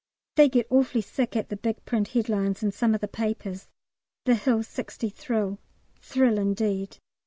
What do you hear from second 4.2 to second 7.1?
"The Hill 60 Thrill"! "Thrill, indeed!